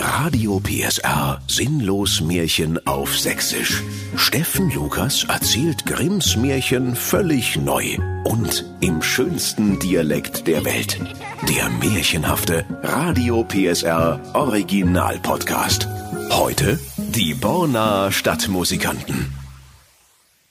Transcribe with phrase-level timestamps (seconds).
[0.00, 3.82] Radio PSR Sinnlos Märchen auf Sächsisch.
[4.16, 10.98] Steffen Lukas erzählt Grimms Märchen völlig neu und im schönsten Dialekt der Welt.
[11.48, 15.88] Der märchenhafte Radio PSR Original Podcast.
[16.30, 19.32] Heute die Bornaer Stadtmusikanten.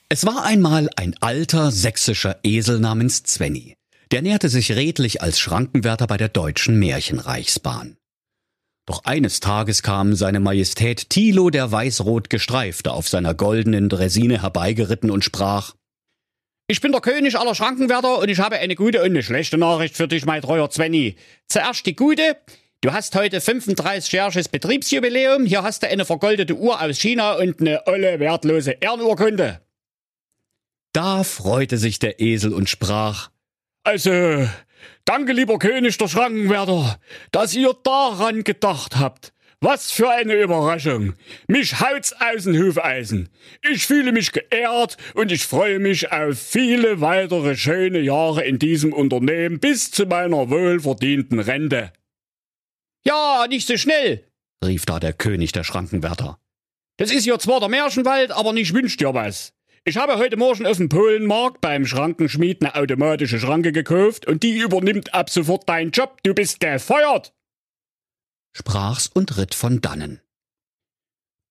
[0.08, 3.76] Es war einmal ein alter sächsischer Esel namens Zwenny.
[4.12, 7.96] Der nährte sich redlich als Schrankenwärter bei der Deutschen Märchenreichsbahn.
[8.86, 15.10] Doch eines Tages kam seine Majestät Thilo der Weißrot gestreifte auf seiner goldenen Dresine herbeigeritten
[15.10, 15.74] und sprach
[16.68, 19.96] Ich bin der König aller Schrankenwärter und ich habe eine gute und eine schlechte Nachricht
[19.96, 21.16] für dich, mein treuer Zwenny.
[21.48, 22.36] Zuerst die gute.
[22.80, 25.46] Du hast heute 35-jähriges Betriebsjubiläum.
[25.46, 29.60] Hier hast du eine vergoldete Uhr aus China und eine olle, wertlose Ehrenurkunde.
[30.92, 33.30] Da freute sich der Esel und sprach
[33.82, 34.48] Also,
[35.04, 36.98] Danke, lieber König der Schrankenwärter,
[37.32, 39.32] dass ihr daran gedacht habt.
[39.60, 41.14] Was für eine Überraschung.
[41.48, 43.30] Mich haut's aus den Hufeisen.
[43.62, 48.92] Ich fühle mich geehrt und ich freue mich auf viele weitere schöne Jahre in diesem
[48.92, 51.92] Unternehmen bis zu meiner wohlverdienten Rente.
[53.06, 54.26] Ja, nicht so schnell,
[54.64, 56.38] rief da der König der Schrankenwärter.
[56.98, 59.52] Das ist ja zwar der Märchenwald, aber nicht wünscht dir was.
[59.88, 64.58] Ich habe heute Morgen auf dem Polenmarkt beim Schrankenschmied eine automatische Schranke gekauft und die
[64.58, 66.20] übernimmt ab sofort deinen Job.
[66.24, 67.32] Du bist gefeuert!
[68.52, 70.20] Sprach's und ritt von dannen.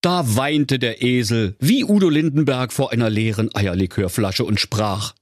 [0.02, 5.14] Da weinte der Esel wie Udo Lindenberg vor einer leeren Eierlikörflasche und sprach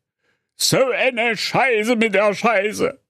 [0.56, 3.00] So eine Scheiße mit der Scheiße.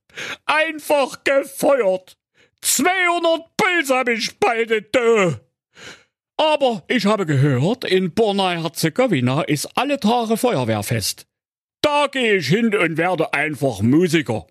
[0.45, 2.19] Einfach gefeuert.
[2.61, 5.41] 200 Puls hab ich spaltet, du.
[6.37, 11.27] Aber ich habe gehört, in Borna-Herzegowina ist alle Tage Feuerwehrfest.
[11.81, 14.47] Da gehe ich hin und werde einfach Musiker.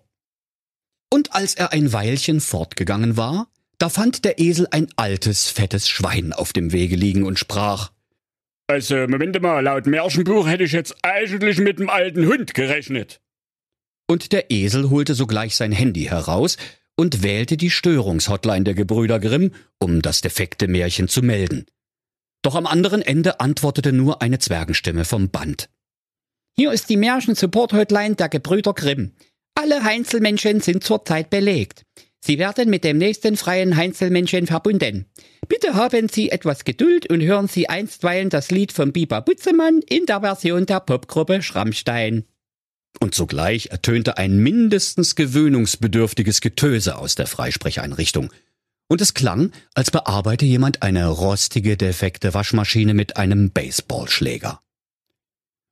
[1.12, 6.32] Und als er ein Weilchen fortgegangen war, da fand der Esel ein altes, fettes Schwein
[6.32, 7.90] auf dem Wege liegen und sprach
[8.66, 13.20] Also, Moment mal, laut Märchenbuch hätte ich jetzt eigentlich mit dem alten Hund gerechnet.
[14.06, 16.56] Und der Esel holte sogleich sein Handy heraus
[16.96, 21.66] und wählte die Störungshotline der Gebrüder Grimm, um das defekte Märchen zu melden.
[22.42, 25.70] Doch am anderen Ende antwortete nur eine Zwergenstimme vom Band.
[26.56, 29.12] Hier ist die Märchen-Support-Hotline der Gebrüder Grimm.
[29.54, 31.84] Alle Heinzelmännchen sind zurzeit belegt.
[32.20, 35.06] Sie werden mit dem nächsten freien Heinzelmännchen verbunden.
[35.48, 40.06] Bitte haben Sie etwas Geduld und hören Sie einstweilen das Lied von Biber Butzemann in
[40.06, 42.24] der Version der Popgruppe Schrammstein.
[43.00, 48.32] Und sogleich ertönte ein mindestens gewöhnungsbedürftiges Getöse aus der Freisprecheinrichtung–
[48.88, 54.60] und es klang, als bearbeite jemand eine rostige, defekte Waschmaschine mit einem Baseballschläger.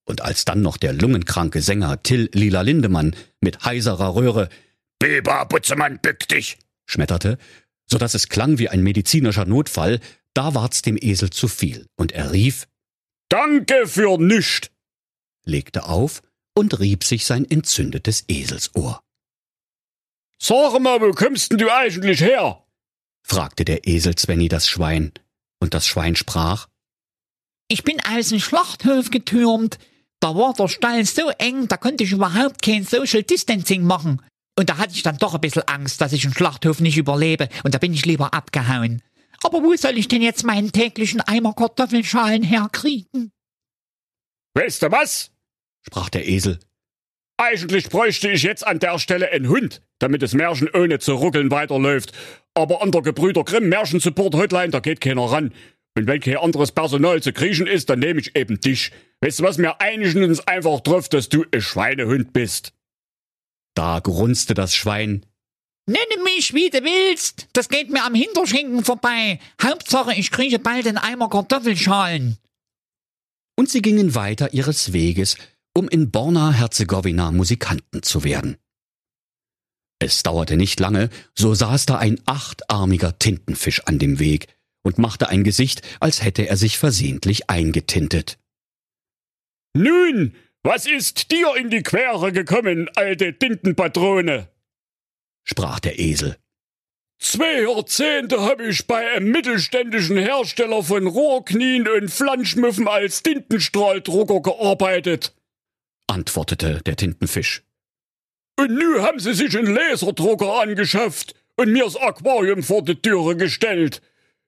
[0.05, 4.49] Und als dann noch der lungenkranke Sänger Till Lila Lindemann mit heiserer Röhre
[4.99, 6.59] Biber Butzemann, bück dich!
[6.87, 7.39] schmetterte,
[7.87, 10.01] so dass es klang wie ein medizinischer Notfall,
[10.35, 12.67] da ward's dem Esel zu viel, und er rief
[13.29, 14.71] Danke für nischt!
[15.45, 16.23] legte auf
[16.55, 19.03] und rieb sich sein entzündetes Eselsohr.
[20.39, 22.65] Sag mal, wo kommst denn du eigentlich her?
[23.23, 25.13] fragte der Esel Svenny das Schwein,
[25.61, 26.69] und das Schwein sprach
[27.69, 29.79] Ich bin aus dem Schlachthof getürmt.
[30.21, 34.23] Da war der Stall so eng, da konnte ich überhaupt kein Social Distancing machen.
[34.59, 37.49] Und da hatte ich dann doch ein bisschen Angst, dass ich den Schlachthof nicht überlebe,
[37.65, 39.03] und da bin ich lieber abgehauen.
[39.43, 43.33] Aber wo soll ich denn jetzt meinen täglichen Eimer Kartoffelschalen herkriegen?
[44.55, 45.32] Weißt du was?
[45.83, 46.59] Sprach der Esel.
[47.37, 51.51] Eigentlich bräuchte ich jetzt an der Stelle einen Hund, damit das Märchen ohne zu ruckeln
[51.51, 52.13] weiterläuft.
[52.55, 55.53] Aber an der Gebrüder Grimm Märchensupport Hotline, da geht keiner ran.
[55.95, 58.93] Und wenn kein anderes Personal zu kriechen ist, dann nehme ich eben dich.
[59.21, 62.73] Weißt du was, wir einigen uns einfach drauf, dass du ein Schweinehund bist.
[63.75, 65.27] Da grunzte das Schwein.
[65.87, 67.49] Nenne mich, wie du willst.
[67.53, 69.41] Das geht mir am Hinterschinken vorbei.
[69.61, 72.37] Hauptsache, ich kriege bald einen Eimer Kartoffelschalen.
[73.57, 75.37] Und sie gingen weiter ihres Weges,
[75.75, 78.57] um in Borna-Herzegowina Musikanten zu werden.
[79.99, 84.49] Es dauerte nicht lange, so saß da ein achtarmiger Tintenfisch an dem Weg
[84.83, 88.39] und machte ein Gesicht, als hätte er sich versehentlich eingetintet.
[89.75, 94.49] Nun, was ist dir in die Quere gekommen, alte Tintenpatrone?
[95.45, 96.37] sprach der Esel.
[97.19, 105.33] Zwei Jahrzehnte habe ich bei einem mittelständischen Hersteller von Rohrknien und Flanschmüffen als Tintenstrahldrucker gearbeitet,
[106.13, 107.63] antwortete der Tintenfisch.
[108.59, 113.37] Und nu haben sie sich einen Laserdrucker angeschafft und mir das Aquarium vor die Türe
[113.37, 114.03] gestellt.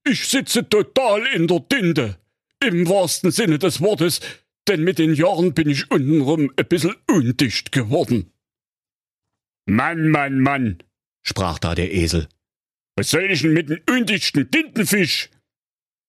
[0.04, 2.18] Ich sitze total in der Tinte.
[2.62, 4.20] Im wahrsten Sinne des Wortes,
[4.68, 8.30] denn mit den Jahren bin ich untenrum ein bisschen undicht geworden.
[9.66, 10.78] Mann, Mann, Mann,
[11.22, 12.28] sprach da der Esel.
[12.96, 15.30] Was soll ich denn mit dem undichten Tintenfisch?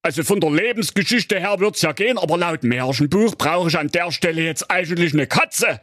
[0.06, 4.12] Also von der Lebensgeschichte her wird's ja gehen, aber laut Märchenbuch brauche ich an der
[4.12, 5.82] Stelle jetzt eigentlich eine Katze.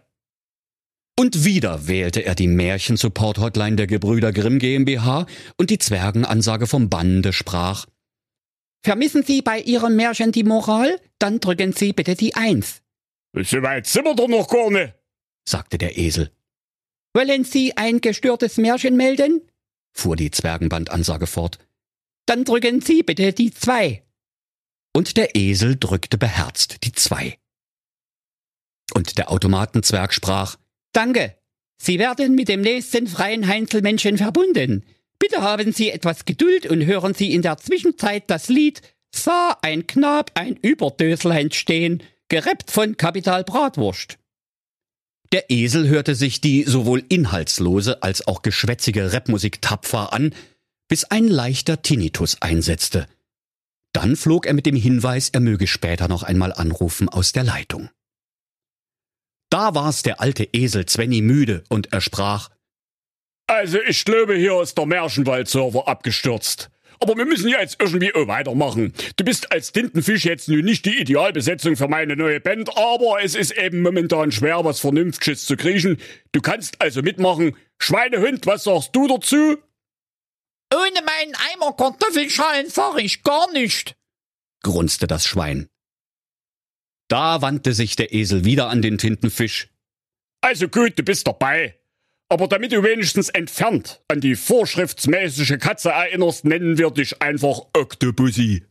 [1.19, 5.27] Und wieder wählte er die Märchen-Support-Hotline der Gebrüder Grimm GmbH
[5.57, 7.87] und die Zwergenansage vom Bande sprach.
[8.85, 11.01] Vermissen Sie bei Ihrem Märchen die Moral?
[11.19, 12.81] Dann drücken Sie bitte die Eins.
[13.35, 14.95] So weit sind wir doch noch gar nicht,
[15.45, 16.31] sagte der Esel.
[17.13, 19.43] Wollen Sie ein gestörtes Märchen melden?
[19.93, 21.59] fuhr die Zwergenbandansage fort.
[22.27, 24.05] Dann drücken Sie bitte die Zwei.
[24.94, 27.39] Und der Esel drückte beherzt die Zwei.
[28.94, 30.56] Und der Automatenzwerg sprach,
[30.93, 31.37] Danke.
[31.79, 34.85] Sie werden mit dem nächsten freien Heinzelmännchen verbunden.
[35.19, 38.83] Bitte haben Sie etwas Geduld und hören Sie in der Zwischenzeit das Lied
[39.15, 44.19] Sah ein Knab ein Überdöselheim stehen, gereppt von Kapital Bratwurst.
[45.33, 50.35] Der Esel hörte sich die sowohl inhaltslose als auch geschwätzige Rapmusik tapfer an,
[50.89, 53.06] bis ein leichter Tinnitus einsetzte.
[53.93, 57.91] Dann flog er mit dem Hinweis, er möge später noch einmal anrufen aus der Leitung.
[59.50, 62.49] Da war's der alte Esel Svenny müde und er sprach,
[63.47, 66.71] Also ich glaube, hier ist der Märchenwald-Server abgestürzt.
[67.00, 68.94] Aber wir müssen ja jetzt irgendwie weitermachen.
[69.17, 73.35] Du bist als Tintenfisch jetzt nun nicht die Idealbesetzung für meine neue Band, aber es
[73.35, 75.99] ist eben momentan schwer, was Vernünftiges zu kriechen.
[76.31, 77.56] Du kannst also mitmachen.
[77.79, 79.59] Schweinehund, was sagst du dazu?
[80.73, 83.95] Ohne meinen Eimer Kartoffelschalen fahre ich gar nicht,
[84.63, 85.69] grunzte das Schwein.
[87.09, 89.69] Da wandte sich der Esel wieder an den Tintenfisch.
[90.41, 91.79] Also gut, du bist dabei.
[92.31, 98.65] Aber damit du wenigstens entfernt an die vorschriftsmäßige Katze erinnerst, nennen wir dich einfach Octopussy.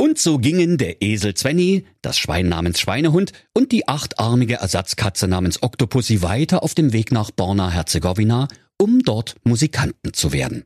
[0.00, 5.60] Und so gingen der Esel Svenny, das Schwein namens Schweinehund und die achtarmige Ersatzkatze namens
[5.60, 8.46] Octopussy weiter auf dem Weg nach Borna-Herzegowina,
[8.80, 10.64] um dort Musikanten zu werden.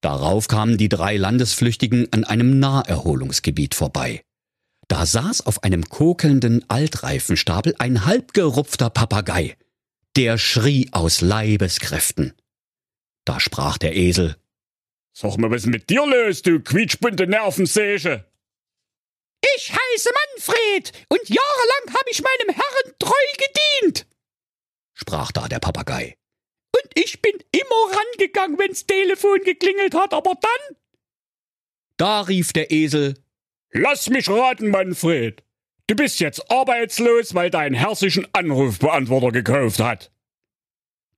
[0.00, 4.22] Darauf kamen die drei Landesflüchtigen an einem Naherholungsgebiet vorbei.
[4.88, 9.56] Da saß auf einem kokelnden Altreifenstapel ein halbgerupfter Papagei.
[10.16, 12.32] Der schrie aus Leibeskräften.
[13.24, 14.36] Da sprach der Esel.
[15.12, 18.24] Sag mal, was ist mit dir los, du quietschbunte Nervensäge?
[19.56, 24.06] Ich heiße Manfred und jahrelang habe ich meinem Herrn treu gedient,
[24.94, 26.16] sprach da der Papagei.
[26.76, 30.76] Und ich bin immer rangegangen, wenn's Telefon geklingelt hat, aber dann.
[31.96, 33.14] Da rief der Esel,
[33.72, 35.44] Lass mich raten, Manfred.
[35.86, 40.10] Du bist jetzt arbeitslos, weil dein einen Anrufbeantworter gekauft hat.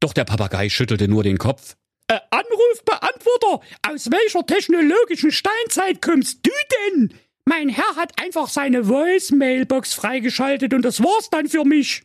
[0.01, 1.77] Doch der Papagei schüttelte nur den Kopf.
[2.09, 3.65] Äh, Anrufbeantworter?
[3.89, 6.51] Aus welcher technologischen Steinzeit kommst du
[6.91, 7.15] denn?
[7.45, 12.03] Mein Herr hat einfach seine Voice-Mailbox freigeschaltet und das war's dann für mich.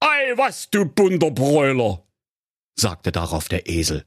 [0.00, 2.05] Ei, was, du bunter Bräuler,
[2.78, 4.04] sagte darauf der Esel.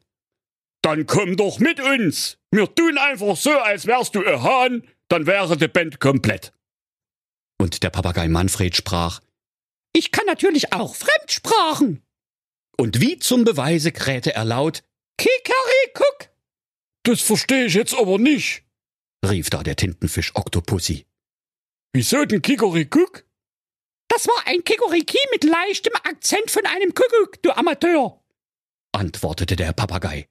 [0.81, 2.37] Dann komm doch mit uns.
[2.51, 6.53] Wir tun einfach so, als wärst du ein Hahn dann wäre die Band komplett.
[7.59, 9.19] Und der Papagei Manfred sprach,
[9.91, 12.01] Ich kann natürlich auch Fremdsprachen.
[12.77, 14.83] Und wie zum Beweise krähte er laut,
[15.17, 16.29] Kikerikuck.
[17.03, 18.63] Das verstehe ich jetzt aber nicht,
[19.27, 21.05] rief da der Tintenfisch Octopussy.
[21.91, 23.25] Wieso denn Kikerikuck?
[24.07, 28.18] Das war ein Kikoriki mit leichtem Akzent von einem Kuckuck, du Amateur,
[28.91, 30.27] antwortete der Papagei.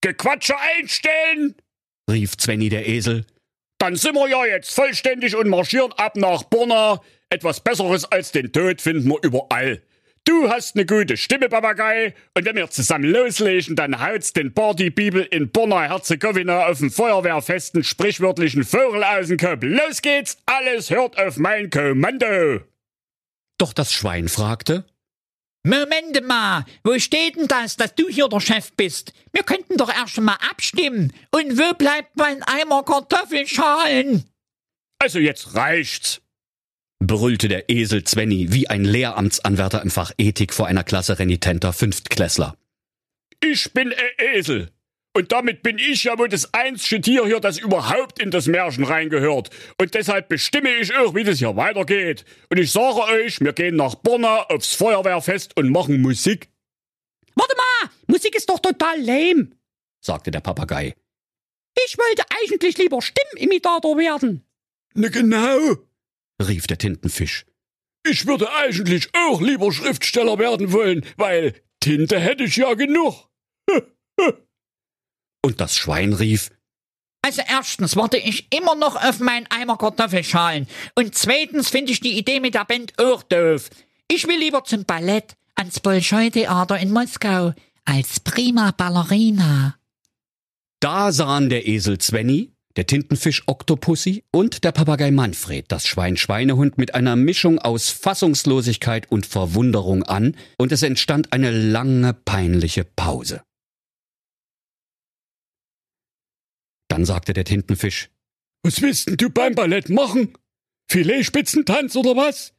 [0.00, 1.54] Gequatsche einstellen,
[2.08, 3.26] rief Zwenny der Esel
[3.80, 7.00] dann sind wir ja jetzt vollständig und marschieren ab nach Borna.
[7.30, 9.82] Etwas Besseres als den Tod finden wir überall.
[10.24, 15.22] Du hast eine gute Stimme, Papagei, und wenn wir zusammen loslegen, dann haut's den Partybibel
[15.22, 19.62] in Borna-Herzegowina auf dem Feuerwehrfesten sprichwörtlichen Vogel aus dem Kopf.
[19.62, 22.60] Los geht's, alles hört auf mein Kommando.
[23.56, 24.84] Doch das Schwein fragte,
[25.62, 29.12] Moment mal, wo steht denn das, dass du hier der Chef bist?
[29.32, 31.12] Wir könnten doch erst mal abstimmen.
[31.30, 34.24] Und wo bleibt mein Eimer Kartoffelschalen?
[34.98, 36.22] Also jetzt reicht's,
[36.98, 42.56] brüllte der Esel Zwenny wie ein Lehramtsanwärter im Fach Ethik vor einer Klasse renitenter Fünftklässler.
[43.42, 44.70] Ich bin ein Esel.
[45.12, 48.84] Und damit bin ich ja wohl das einzige Tier hier, das überhaupt in das Märchen
[48.84, 49.50] reingehört.
[49.80, 52.24] Und deshalb bestimme ich auch, wie das hier weitergeht.
[52.48, 56.48] Und ich sage euch, wir gehen nach Borna aufs Feuerwehrfest und machen Musik.
[57.34, 59.50] Warte mal, Musik ist doch total lame,
[60.00, 60.94] sagte der Papagei.
[61.86, 64.44] Ich wollte eigentlich lieber Stimmimitator werden.
[64.94, 65.76] Ne genau,
[66.40, 67.46] rief der Tintenfisch.
[68.06, 73.28] Ich würde eigentlich auch lieber Schriftsteller werden wollen, weil Tinte hätte ich ja genug.
[75.42, 76.50] Und das Schwein rief,
[77.22, 80.66] also erstens warte ich immer noch auf meinen Eimer Kartoffelschalen.
[80.94, 83.68] Und zweitens finde ich die Idee mit der Band auch doof.
[84.08, 87.52] Ich will lieber zum Ballett, ans Bolschoi-Theater in Moskau,
[87.84, 89.76] als prima Ballerina.
[90.80, 96.78] Da sahen der Esel Svenny, der Tintenfisch Oktopussi und der Papagei Manfred das Schwein Schweinehund
[96.78, 103.42] mit einer Mischung aus Fassungslosigkeit und Verwunderung an, und es entstand eine lange peinliche Pause.
[106.90, 108.10] Dann sagte der Tintenfisch
[108.64, 110.36] Was willst denn du beim Ballett machen?
[110.90, 112.52] Filetspitzentanz oder was?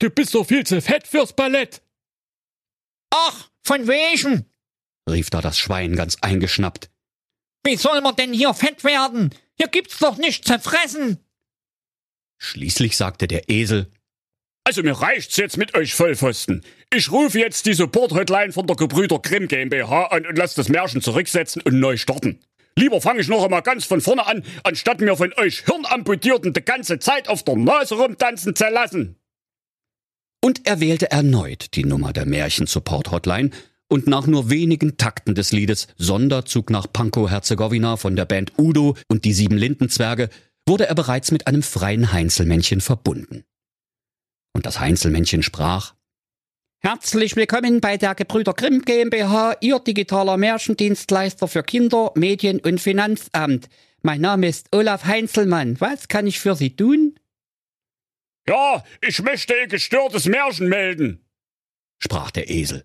[0.00, 1.80] Du bist doch viel zu fett fürs Ballett.
[3.10, 4.46] Ach, von wegen.
[5.08, 6.90] rief da das Schwein ganz eingeschnappt.
[7.64, 9.32] Wie soll man denn hier fett werden?
[9.56, 11.18] Hier gibt's doch nichts zu fressen.
[12.38, 13.92] Schließlich sagte der Esel
[14.64, 16.64] Also mir reicht's jetzt mit euch Vollpfosten.
[16.92, 21.00] Ich rufe jetzt die Support-Hotline von der Gebrüder Grimm GmbH an und lass das Märchen
[21.00, 22.40] zurücksetzen und neu starten.
[22.78, 26.64] Lieber fange ich noch einmal ganz von vorne an, anstatt mir von euch Hirnamputierten die
[26.64, 29.16] ganze Zeit auf der Nase rumtanzen zu lassen.
[30.40, 33.50] Und er wählte erneut die Nummer der Märchen-Support-Hotline
[33.88, 39.24] und nach nur wenigen Takten des Liedes Sonderzug nach Pankow-Herzegowina von der Band Udo und
[39.24, 40.30] die sieben Lindenzwerge
[40.64, 43.42] wurde er bereits mit einem freien Heinzelmännchen verbunden.
[44.54, 45.94] Und das Heinzelmännchen sprach
[46.80, 53.68] Herzlich willkommen bei der Gebrüder Grimm GmbH, Ihr digitaler Märchendienstleister für Kinder, Medien und Finanzamt.
[54.02, 55.80] Mein Name ist Olaf Heinzelmann.
[55.80, 57.18] Was kann ich für Sie tun?
[58.46, 61.24] Ja, ich möchte ein gestörtes Märchen melden,
[61.98, 62.84] sprach der Esel.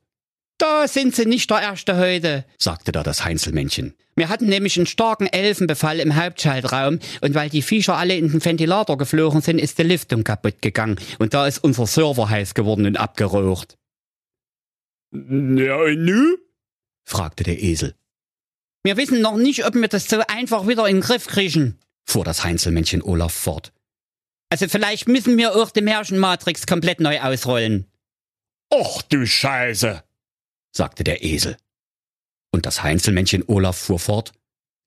[0.57, 3.93] Da sind Sie nicht der Erste heute, sagte da das Heinzelmännchen.
[4.15, 8.43] Wir hatten nämlich einen starken Elfenbefall im Hauptschaltraum und weil die Viecher alle in den
[8.43, 12.87] Ventilator geflogen sind, ist die Lüftung kaputt gegangen und da ist unser Server heiß geworden
[12.87, 13.77] und abgeraucht.
[15.13, 16.37] Ja, und nu?
[17.05, 17.95] fragte der Esel.
[18.83, 22.25] Wir wissen noch nicht, ob wir das so einfach wieder in den Griff kriegen, fuhr
[22.25, 23.71] das Heinzelmännchen Olaf fort.
[24.49, 27.89] Also vielleicht müssen wir auch die Märchenmatrix komplett neu ausrollen.
[28.73, 30.03] Och du Scheiße,
[30.71, 31.57] sagte der Esel.
[32.51, 34.33] Und das Heinzelmännchen Olaf fuhr fort.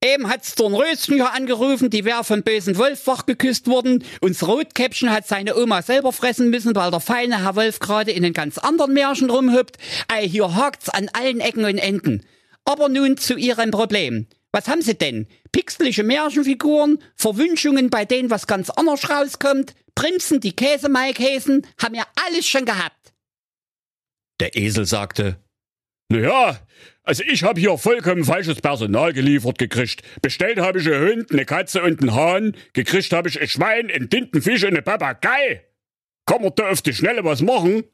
[0.07, 4.05] Eben hat's Dornröschen hier angerufen, die wäre vom bösen Wolf wachgeküsst worden.
[4.21, 8.23] Und Rotkäppchen hat seine Oma selber fressen müssen, weil der feine Herr Wolf gerade in
[8.23, 9.79] den ganz anderen Märchen rumhüpft.
[10.07, 12.25] Ey, hier hakt's an allen Ecken und Enden.
[12.65, 14.29] Aber nun zu Ihrem Problem.
[14.53, 15.27] Was haben Sie denn?
[15.51, 22.47] Pixelige Märchenfiguren, Verwünschungen, bei denen was ganz anders rauskommt, Prinzen, die Käsemaikäsen, haben wir alles
[22.47, 23.13] schon gehabt.
[24.39, 25.41] Der Esel sagte,
[26.09, 26.61] naja,
[27.03, 30.03] also ich habe hier vollkommen falsches Personal geliefert gekriegt.
[30.23, 32.57] Bestellt habe ich einen Hund, eine Katze und einen Hahn.
[32.73, 35.65] Gekriegt habe ich ein Schwein, einen Tintenfisch und eine Papagei.
[36.27, 37.85] Kann man da auf die Schnelle was machen?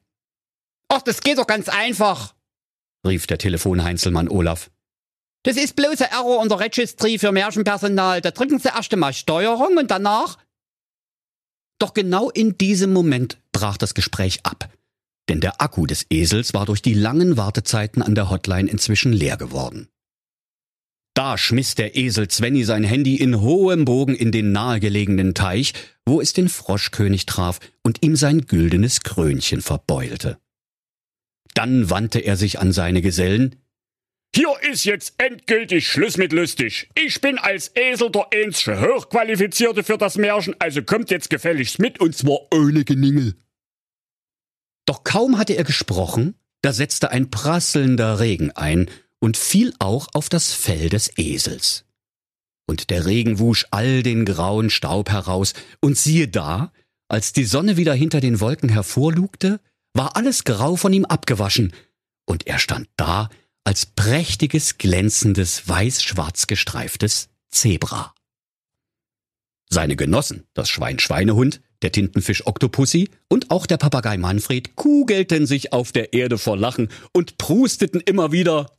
[0.89, 2.35] Ach, das geht doch ganz einfach,
[3.07, 4.71] rief der Telefonheinzelmann Olaf.
[5.43, 8.21] Das ist bloße Error unter Registry für Märchenpersonal.
[8.21, 10.39] Da drücken Sie erst einmal Steuerung und danach.
[11.79, 14.71] Doch genau in diesem Moment brach das Gespräch ab.
[15.29, 19.37] Denn der Akku des Esels war durch die langen Wartezeiten an der Hotline inzwischen leer
[19.37, 19.89] geworden.
[21.15, 25.75] Da schmiss der Esel Svenny sein Handy in hohem Bogen in den nahegelegenen Teich,
[26.07, 30.39] wo es den Froschkönig traf und ihm sein güldenes Krönchen verbeulte.
[31.55, 33.57] Dann wandte er sich an seine Gesellen.
[34.35, 36.89] Hier ist jetzt endgültig Schluss mit lustig.
[36.99, 42.01] Ich bin als Esel der einzige Hochqualifizierte für das Märchen, also kommt jetzt gefälligst mit
[42.01, 43.35] und zwar ohne Geningel.
[44.87, 50.29] Doch kaum hatte er gesprochen, da setzte ein prasselnder Regen ein und fiel auch auf
[50.29, 51.85] das Fell des Esels.
[52.67, 56.73] Und der Regen wusch all den grauen Staub heraus, und siehe da,
[57.09, 59.61] als die Sonne wieder hinter den Wolken hervorlugte,
[59.93, 61.73] war alles grau von ihm abgewaschen,
[62.25, 63.29] und er stand da
[63.65, 68.15] als prächtiges, glänzendes, weiß-schwarz gestreiftes Zebra.
[69.69, 75.73] Seine Genossen, das Schwein Schweinehund, der Tintenfisch Oktopussi und auch der Papagei Manfred kugelten sich
[75.73, 78.77] auf der Erde vor Lachen und prusteten immer wieder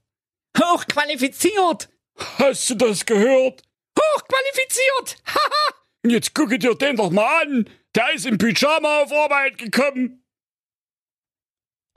[0.58, 1.90] Hochqualifiziert!
[2.38, 3.64] Hast du das gehört?
[3.98, 5.18] Hochqualifiziert!
[5.26, 5.76] Haha!
[6.06, 7.70] Jetzt gucke dir den doch mal an!
[7.96, 10.24] Der ist im Pyjama auf Arbeit gekommen!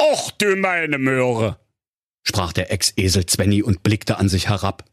[0.01, 1.59] Och du meine Möhre!
[2.27, 4.85] sprach der Ex-Esel Zwenny und blickte an sich herab.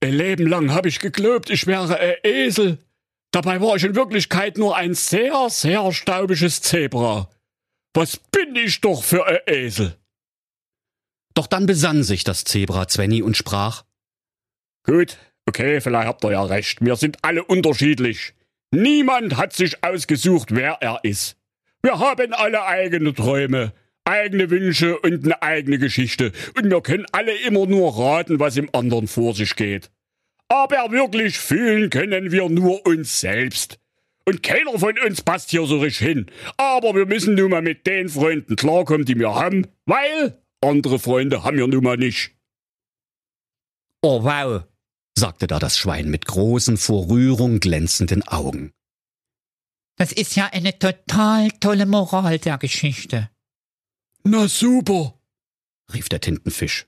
[0.00, 2.78] Ein Leben lang hab ich geglaubt, ich wäre ein Esel.
[3.30, 7.28] Dabei war ich in Wirklichkeit nur ein sehr, sehr staubiges Zebra.
[7.94, 9.96] Was bin ich doch für ein Esel?
[11.34, 13.84] Doch dann besann sich das Zebra Zwenny und sprach
[14.84, 16.80] Gut, okay, vielleicht habt ihr ja recht.
[16.80, 18.34] Wir sind alle unterschiedlich.
[18.70, 21.36] Niemand hat sich ausgesucht, wer er ist.
[21.82, 23.72] Wir haben alle eigene Träume,
[24.04, 26.32] eigene Wünsche und eine eigene Geschichte.
[26.56, 29.90] Und wir können alle immer nur raten, was im anderen vor sich geht.
[30.48, 33.78] Aber wirklich fühlen können wir nur uns selbst.
[34.24, 36.26] Und keiner von uns passt hier so richtig hin.
[36.56, 41.44] Aber wir müssen nun mal mit den Freunden klarkommen, die wir haben, weil Andere Freunde
[41.44, 42.32] haben wir nun mal nicht.
[44.02, 44.64] Oh wow,
[45.16, 48.72] sagte da das Schwein mit großen, vor Rührung glänzenden Augen.
[49.96, 53.30] Das ist ja eine total tolle Moral der Geschichte.
[54.24, 55.14] Na super,
[55.92, 56.86] rief der Tintenfisch.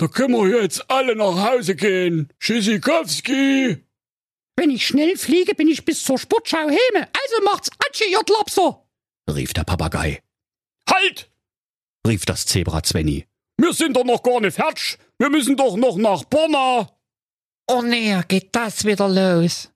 [0.00, 2.32] Da können wir jetzt alle nach Hause gehen.
[2.40, 3.84] Tschüssikowski.
[4.56, 7.06] Wenn ich schnell fliege, bin ich bis zur Sportschau Häme.
[7.12, 8.82] Also macht's Atsche, ihr Klapser,
[9.30, 10.22] rief der Papagei.
[10.88, 11.30] Halt!
[12.08, 13.26] rief das Zebra Zwenny.
[13.58, 14.96] Wir sind doch noch gar nicht fertig.
[15.18, 16.88] Wir müssen doch noch nach Borna.
[17.66, 19.70] Oh nee, geht das wieder los?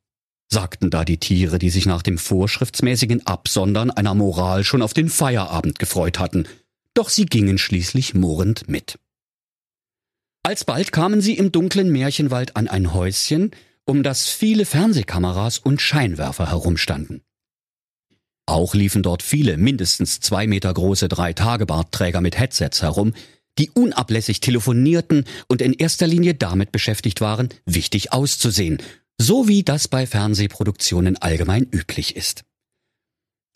[0.50, 5.10] sagten da die Tiere, die sich nach dem vorschriftsmäßigen Absondern einer Moral schon auf den
[5.10, 6.48] Feierabend gefreut hatten.
[6.94, 8.98] Doch sie gingen schließlich murrend mit.
[10.46, 13.52] Alsbald kamen sie im dunklen Märchenwald an ein Häuschen,
[13.86, 17.22] um das viele Fernsehkameras und Scheinwerfer herumstanden.
[18.44, 23.14] Auch liefen dort viele mindestens zwei Meter große Drei-Tage-Bartträger mit Headsets herum,
[23.58, 28.82] die unablässig telefonierten und in erster Linie damit beschäftigt waren, wichtig auszusehen,
[29.16, 32.44] so wie das bei Fernsehproduktionen allgemein üblich ist.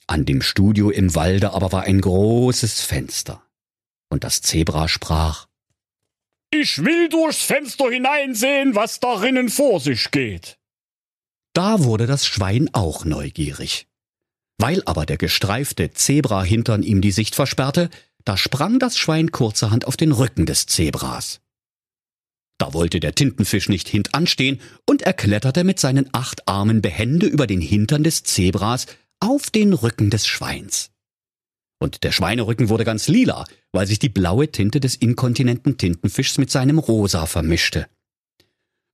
[0.07, 3.43] An dem Studio im Walde aber war ein großes Fenster.
[4.09, 5.48] Und das Zebra sprach
[6.51, 10.59] Ich will durchs Fenster hineinsehen, was darinnen vor sich geht.
[11.53, 13.87] Da wurde das Schwein auch neugierig.
[14.59, 17.91] Weil aber der gestreifte Zebra-Hintern ihm die Sicht versperrte,
[18.25, 21.41] da sprang das Schwein kurzerhand auf den Rücken des Zebras.
[22.59, 27.47] Da wollte der Tintenfisch nicht hintanstehen und er kletterte mit seinen acht Armen behende über
[27.47, 28.87] den Hintern des Zebras
[29.21, 30.91] auf den Rücken des Schweins.
[31.79, 36.51] Und der Schweinerücken wurde ganz lila, weil sich die blaue Tinte des inkontinenten Tintenfischs mit
[36.51, 37.89] seinem Rosa vermischte.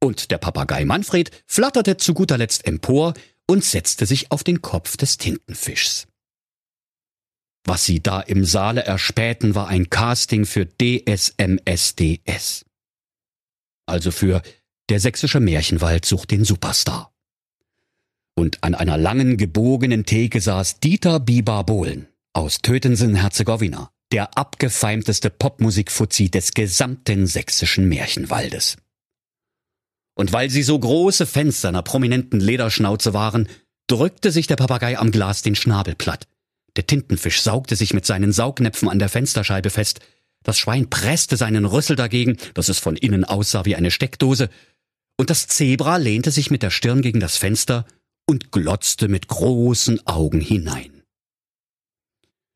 [0.02, 3.14] Und der Papagei Manfred flatterte zu guter Letzt empor
[3.46, 6.06] und setzte sich auf den Kopf des Tintenfischs.
[7.66, 12.66] Was sie da im Saale erspähten, war ein Casting für DSMSDS.
[13.86, 14.42] Also für
[14.90, 17.10] Der sächsische Märchenwald sucht den Superstar.
[18.36, 26.30] Und an einer langen, gebogenen Theke saß Dieter Biber Bohlen aus Tötensen-Herzegowina, der abgefeimteste Popmusikfuzzi
[26.30, 28.76] des gesamten sächsischen Märchenwaldes.
[30.16, 33.48] Und weil sie so große Fans seiner prominenten Lederschnauze waren,
[33.86, 36.26] drückte sich der Papagei am Glas den Schnabel platt.
[36.76, 40.00] Der Tintenfisch saugte sich mit seinen Saugnäpfen an der Fensterscheibe fest.
[40.42, 44.50] Das Schwein presste seinen Rüssel dagegen, dass es von innen aussah wie eine Steckdose.
[45.16, 47.86] Und das Zebra lehnte sich mit der Stirn gegen das Fenster
[48.26, 50.93] und glotzte mit großen Augen hinein.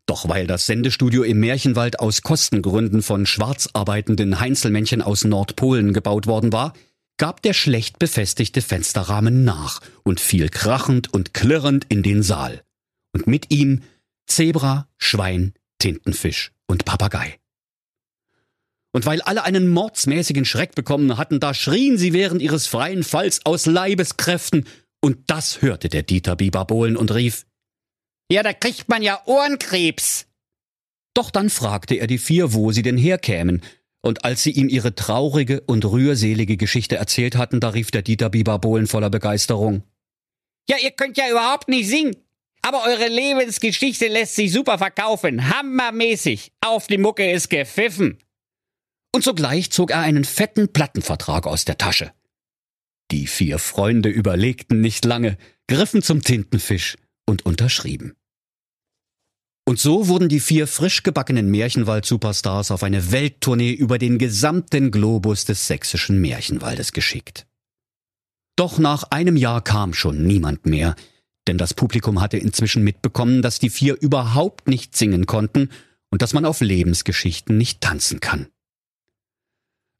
[0.08, 6.26] Doch weil das Sendestudio im Märchenwald aus Kostengründen von schwarz arbeitenden Heinzelmännchen aus Nordpolen gebaut
[6.26, 6.72] worden war,
[7.18, 12.62] gab der schlecht befestigte Fensterrahmen nach und fiel krachend und klirrend in den Saal.
[13.12, 13.82] Und mit ihm
[14.26, 17.38] Zebra, Schwein, Tintenfisch und Papagei.
[18.92, 23.44] Und weil alle einen mordsmäßigen Schreck bekommen hatten, da schrien sie während ihres freien Falls
[23.44, 24.64] aus Leibeskräften,
[25.00, 27.44] und das hörte der Dieter Biberbohlen und rief,
[28.30, 30.26] Ja, da kriegt man ja Ohrenkrebs.
[31.14, 33.62] Doch dann fragte er die vier, wo sie denn herkämen,
[34.00, 38.30] und als sie ihm ihre traurige und rührselige Geschichte erzählt hatten, da rief der Dieter
[38.30, 39.82] Biberbohlen voller Begeisterung.
[40.68, 42.16] Ja, ihr könnt ja überhaupt nicht singen.
[42.62, 45.48] Aber eure Lebensgeschichte lässt sich super verkaufen.
[45.48, 46.52] Hammermäßig.
[46.60, 48.18] Auf die Mucke ist gepfiffen.
[49.14, 52.12] Und sogleich zog er einen fetten Plattenvertrag aus der Tasche.
[53.10, 58.17] Die vier Freunde überlegten nicht lange, griffen zum Tintenfisch und unterschrieben.
[59.68, 65.44] Und so wurden die vier frisch gebackenen Märchenwald-Superstars auf eine Welttournee über den gesamten Globus
[65.44, 67.46] des sächsischen Märchenwaldes geschickt.
[68.56, 70.96] Doch nach einem Jahr kam schon niemand mehr,
[71.46, 75.68] denn das Publikum hatte inzwischen mitbekommen, dass die vier überhaupt nicht singen konnten
[76.10, 78.46] und dass man auf Lebensgeschichten nicht tanzen kann.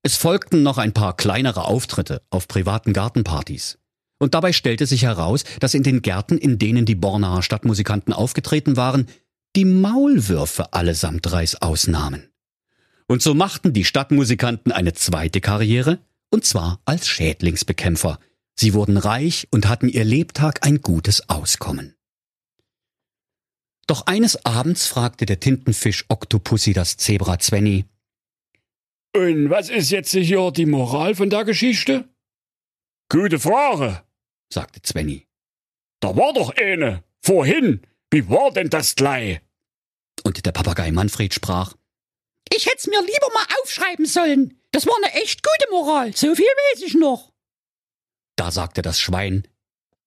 [0.02, 3.78] Es folgten noch ein paar kleinere Auftritte auf privaten Gartenpartys.
[4.18, 8.78] Und dabei stellte sich heraus, dass in den Gärten, in denen die Bornaer Stadtmusikanten aufgetreten
[8.78, 9.08] waren,
[9.56, 12.30] die Maulwürfe allesamt reißaus nahmen.
[13.06, 15.98] Und so machten die Stadtmusikanten eine zweite Karriere,
[16.30, 18.18] und zwar als Schädlingsbekämpfer.
[18.54, 21.94] Sie wurden reich und hatten ihr Lebtag ein gutes Auskommen.
[23.86, 27.86] Doch eines Abends fragte der Tintenfisch Octopussy das Zebra Zwenny,
[29.14, 32.08] Und was ist jetzt hier die Moral von der Geschichte?
[33.08, 34.02] Gute Frage,
[34.52, 35.26] sagte Zwenny.
[36.00, 37.02] Da war doch eine.
[37.22, 37.80] Vorhin.
[38.10, 39.40] Wie war denn das gleich?
[40.24, 41.74] Und der Papagei Manfred sprach,
[42.52, 44.60] Ich hätt's mir lieber mal aufschreiben sollen.
[44.72, 46.14] Das war eine echt gute Moral.
[46.16, 47.32] So viel weiß ich noch.
[48.36, 49.46] Da sagte das Schwein,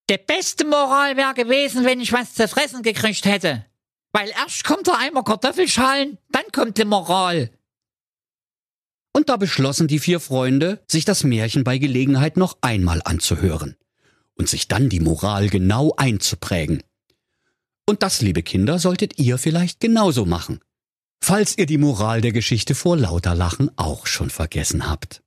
[0.10, 3.66] Der beste Moral wäre gewesen, wenn ich was zu fressen gekriegt hätte.
[4.14, 7.50] Weil erst kommt der Eimer Kartoffelschalen, dann kommt die Moral.
[9.14, 13.78] Und da beschlossen die vier Freunde, sich das Märchen bei Gelegenheit noch einmal anzuhören
[14.36, 16.84] und sich dann die Moral genau einzuprägen.
[17.88, 20.60] Und das, liebe Kinder, solltet ihr vielleicht genauso machen,
[21.24, 25.22] falls ihr die Moral der Geschichte vor lauter Lachen auch schon vergessen habt.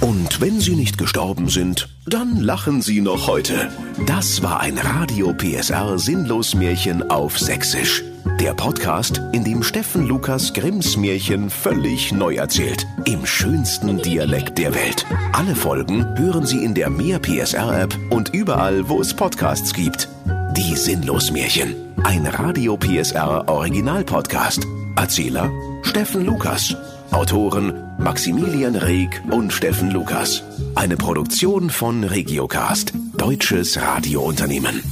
[0.00, 3.70] Und wenn sie nicht gestorben sind, dann lachen sie noch heute.
[4.06, 8.02] Das war ein Radio PSR Sinnlos Märchen auf Sächsisch.
[8.40, 12.86] Der Podcast, in dem Steffen Lukas Grimms Märchen völlig neu erzählt.
[13.04, 15.04] Im schönsten Dialekt der Welt.
[15.32, 20.08] Alle Folgen hören Sie in der Mehr PSR App und überall, wo es Podcasts gibt.
[20.56, 21.74] Die Sinnlos Märchen.
[22.04, 24.66] Ein Radio PSR Original Podcast.
[24.96, 25.50] Erzähler
[25.82, 26.74] Steffen Lukas.
[27.10, 30.42] Autoren Maximilian Reg und Steffen Lukas.
[30.74, 34.82] Eine Produktion von Regiocast, deutsches Radiounternehmen.